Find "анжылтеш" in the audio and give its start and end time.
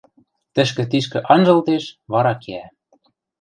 1.33-1.83